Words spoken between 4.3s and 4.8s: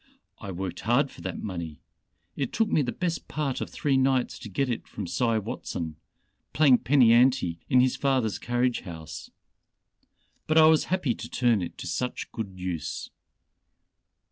to get